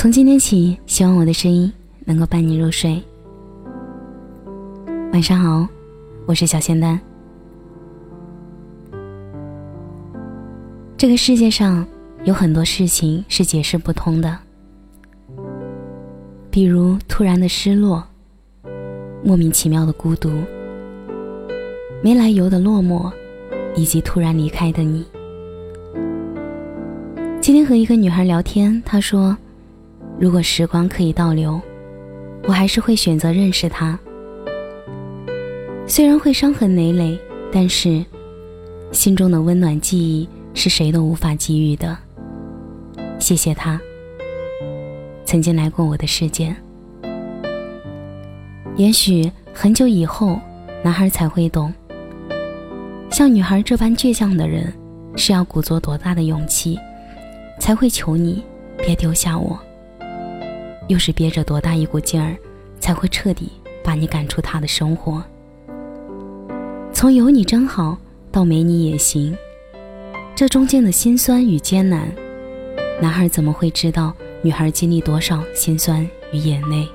[0.00, 1.72] 从今天起，希望我的声音
[2.04, 3.02] 能够伴你入睡。
[5.12, 5.66] 晚上好，
[6.24, 7.00] 我是小仙丹。
[10.96, 11.84] 这个世界上
[12.22, 14.38] 有很多事情是解释不通的，
[16.48, 18.06] 比如突然的失落、
[19.24, 20.30] 莫名其妙的孤独、
[22.04, 23.12] 没来由的落寞，
[23.74, 25.04] 以及突然离开的你。
[27.40, 29.36] 今天和一个女孩聊天，她说。
[30.20, 31.60] 如果时光可以倒流，
[32.44, 33.98] 我还是会选择认识他。
[35.86, 37.18] 虽然会伤痕累累，
[37.52, 38.04] 但是
[38.90, 41.96] 心中的温暖记忆是谁都无法给予的。
[43.20, 43.80] 谢谢他，
[45.24, 46.54] 曾经来过我的世界。
[48.76, 50.38] 也许很久以后，
[50.82, 51.72] 男孩才会懂，
[53.10, 54.72] 像女孩这般倔强的人，
[55.16, 56.78] 是要鼓作多大的勇气，
[57.60, 58.44] 才会求你
[58.76, 59.58] 别丢下我。
[60.88, 62.36] 又是憋着多大一股劲儿，
[62.80, 63.52] 才会彻底
[63.84, 65.22] 把你赶出他的生活？
[66.92, 67.96] 从有你真好
[68.32, 69.36] 到没你也行，
[70.34, 72.10] 这中间的辛酸与艰难，
[73.00, 76.88] 男孩怎么会知道女孩经历多少辛酸与眼泪？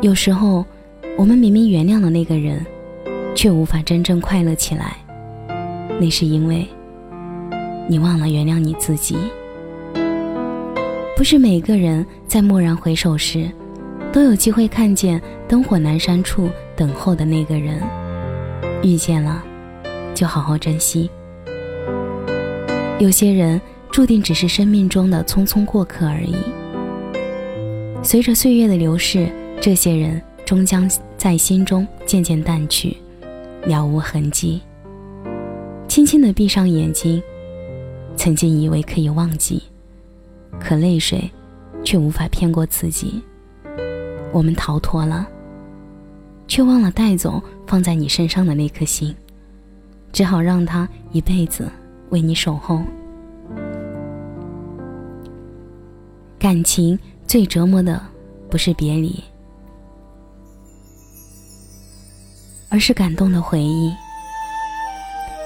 [0.00, 0.64] 有时候，
[1.16, 2.64] 我们明明原谅了那个人，
[3.34, 4.98] 却无法真正快乐起来，
[5.98, 6.68] 那是因为
[7.88, 9.16] 你忘了原谅你自己。
[11.16, 13.48] 不是每个人在蓦然回首时，
[14.12, 17.80] 都有机会看见灯火阑珊处等候的那个人。
[18.82, 19.42] 遇见了，
[20.12, 21.08] 就好好珍惜。
[22.98, 23.60] 有些人
[23.92, 26.34] 注定只是生命中的匆匆过客而已。
[28.02, 29.28] 随着岁月的流逝，
[29.60, 32.96] 这些人终将在心中渐渐淡去，
[33.66, 34.60] 了无痕迹。
[35.86, 37.22] 轻轻地闭上眼睛，
[38.16, 39.62] 曾经以为可以忘记。
[40.64, 41.30] 可泪水，
[41.84, 43.22] 却无法骗过自己。
[44.32, 45.28] 我们逃脱了，
[46.48, 49.14] 却忘了带走放在你身上的那颗心，
[50.10, 51.70] 只好让它一辈子
[52.08, 52.80] 为你守候。
[56.38, 58.00] 感情最折磨的，
[58.48, 59.22] 不是别离，
[62.70, 63.92] 而是感动的回忆，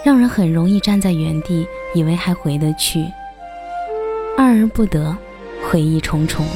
[0.04, 3.04] 让人很容易站在原地，以为还回得去。
[4.38, 5.16] 爱而不得，
[5.68, 6.46] 回忆重重。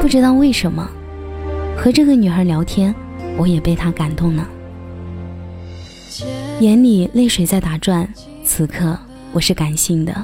[0.00, 0.88] 不知道为什么，
[1.76, 2.94] 和这个女孩聊天，
[3.36, 4.48] 我也被她感动了。
[6.60, 8.08] 眼里泪水在打转，
[8.42, 8.98] 此刻
[9.32, 10.14] 我是感性的，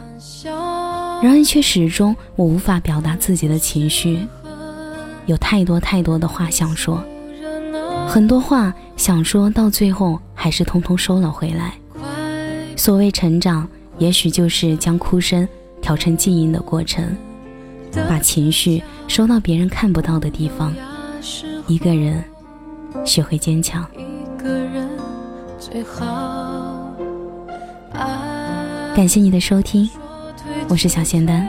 [1.22, 4.26] 然而却始终我无法表达自己的情绪。
[5.26, 7.04] 有太多太多的话想说，
[8.08, 11.74] 很多话想说到最后还是通通收了回来。
[12.74, 13.68] 所谓成长，
[13.98, 15.46] 也许就是将哭声。
[15.80, 17.16] 调成静音的过程，
[18.08, 20.74] 把情绪收到别人看不到的地方。
[21.66, 22.22] 一个人
[23.04, 23.86] 学会坚强。
[28.94, 29.88] 感谢你的收听，
[30.68, 31.48] 我是小仙丹，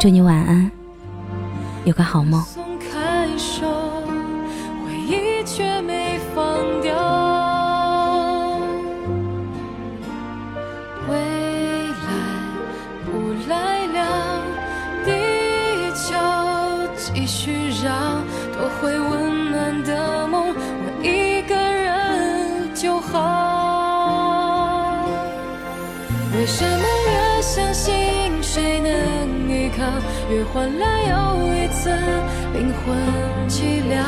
[0.00, 0.70] 祝你晚安，
[1.84, 2.42] 有个好梦。
[26.42, 29.84] 为什么越相信谁能依靠，
[30.28, 31.88] 越换来又一次
[32.52, 32.98] 灵魂
[33.48, 34.02] 寂寥？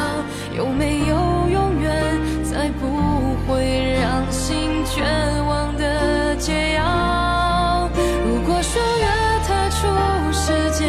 [0.56, 1.14] 有没有
[1.48, 1.94] 永远
[2.42, 5.00] 再不会让心绝
[5.48, 7.88] 望的解药？
[8.26, 9.06] 如果说越
[9.46, 9.86] 踏出
[10.32, 10.86] 世界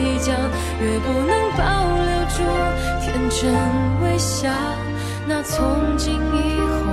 [0.00, 0.32] 一角，
[0.82, 1.62] 越不能保
[2.02, 2.42] 留住
[3.00, 3.30] 天。
[3.30, 3.54] 真
[4.02, 4.50] 微笑，
[5.28, 6.89] 那从今以后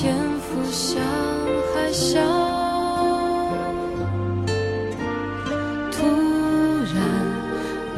[0.00, 0.98] 潜伏像
[1.74, 2.16] 海啸，
[5.92, 5.98] 突
[6.86, 6.96] 然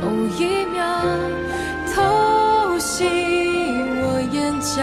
[0.00, 0.82] 某一秒
[1.94, 2.02] 偷
[2.80, 3.04] 袭
[4.02, 4.82] 我眼角，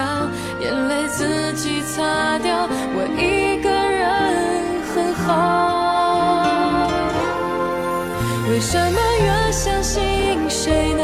[0.61, 5.27] 眼泪自己擦掉，我一个人很好。
[8.49, 9.99] 为什么越相信
[10.49, 11.03] 谁能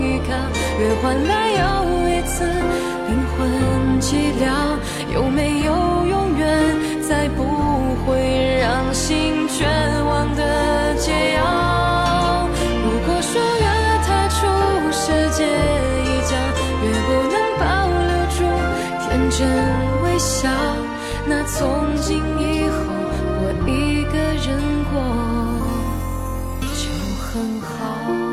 [0.00, 0.32] 依靠，
[0.78, 1.60] 越换来又
[2.08, 3.79] 一次灵魂？
[4.00, 4.48] 寂寥。
[5.12, 5.72] 有没有
[6.06, 6.48] 永远
[7.02, 7.42] 再不
[8.04, 9.66] 会让心绝
[10.04, 12.48] 望的解药？
[12.84, 13.66] 如果说越
[14.06, 14.38] 踏出
[14.92, 16.32] 世界一角，
[16.82, 17.64] 越不能保
[18.06, 18.38] 留住
[19.00, 19.38] 天真
[20.04, 20.48] 微笑，
[21.26, 22.76] 那从今以后
[23.42, 24.14] 我一个
[24.46, 24.48] 人
[24.90, 24.94] 过
[26.76, 26.82] 就
[27.20, 28.29] 很好。